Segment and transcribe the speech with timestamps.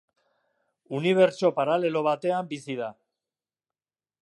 [0.99, 2.91] Unibertso paralelo batean bizi da.